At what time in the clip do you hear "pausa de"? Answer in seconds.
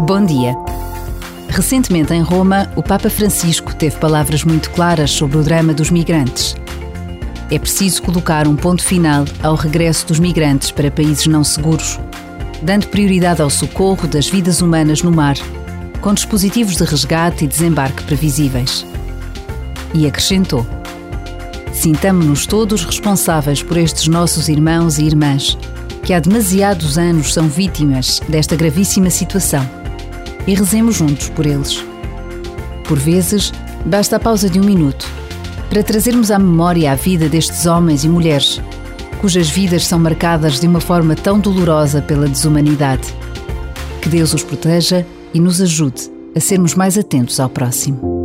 34.18-34.58